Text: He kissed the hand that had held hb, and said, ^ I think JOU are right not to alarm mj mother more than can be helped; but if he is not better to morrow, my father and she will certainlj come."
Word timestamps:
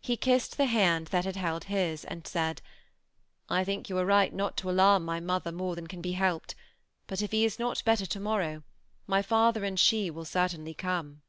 He 0.00 0.16
kissed 0.16 0.56
the 0.56 0.64
hand 0.64 1.08
that 1.08 1.26
had 1.26 1.36
held 1.36 1.64
hb, 1.66 2.06
and 2.08 2.26
said, 2.26 2.62
^ 2.64 3.00
I 3.54 3.62
think 3.62 3.84
JOU 3.84 3.98
are 3.98 4.06
right 4.06 4.32
not 4.32 4.56
to 4.56 4.70
alarm 4.70 5.04
mj 5.04 5.22
mother 5.22 5.52
more 5.52 5.74
than 5.76 5.86
can 5.86 6.00
be 6.00 6.12
helped; 6.12 6.54
but 7.06 7.20
if 7.20 7.30
he 7.30 7.44
is 7.44 7.58
not 7.58 7.84
better 7.84 8.06
to 8.06 8.20
morrow, 8.20 8.62
my 9.06 9.20
father 9.20 9.62
and 9.62 9.78
she 9.78 10.08
will 10.10 10.24
certainlj 10.24 10.78
come." 10.78 11.20